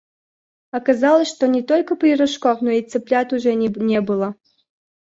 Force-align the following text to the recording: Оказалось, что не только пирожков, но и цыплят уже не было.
Оказалось, 0.71 1.27
что 1.29 1.47
не 1.47 1.61
только 1.61 1.95
пирожков, 1.95 2.61
но 2.63 2.71
и 2.71 2.81
цыплят 2.81 3.33
уже 3.33 3.53
не 3.53 4.01
было. 4.01 4.33